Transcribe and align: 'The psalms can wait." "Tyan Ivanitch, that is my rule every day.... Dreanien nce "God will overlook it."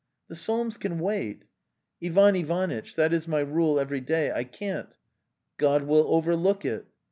'The 0.29 0.35
psalms 0.35 0.77
can 0.77 0.97
wait." 0.97 1.43
"Tyan 2.01 2.35
Ivanitch, 2.35 2.95
that 2.95 3.13
is 3.13 3.27
my 3.27 3.41
rule 3.41 3.79
every 3.79 4.01
day.... 4.01 4.31
Dreanien 4.35 4.87
nce 4.87 4.97
"God 5.57 5.83
will 5.83 6.05
overlook 6.07 6.65
it." 6.65 6.87